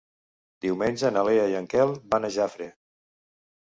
[0.67, 2.75] Diumenge na Lea i en Quel van a Jafre.